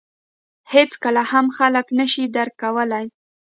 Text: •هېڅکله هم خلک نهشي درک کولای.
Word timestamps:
•هېڅکله 0.73 1.21
هم 1.31 1.45
خلک 1.57 1.85
نهشي 1.97 2.25
درک 2.35 2.53
کولای. 2.63 3.05